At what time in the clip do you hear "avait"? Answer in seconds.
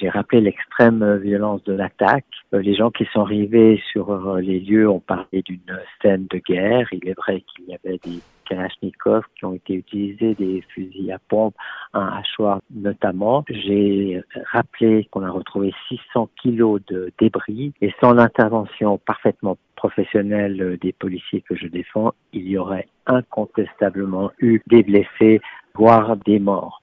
7.74-7.98